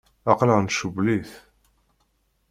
[0.31, 1.31] Aql-aɣ ncewwel-it.